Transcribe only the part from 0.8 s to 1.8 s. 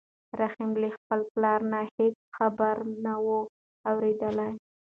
له خپل پلار نه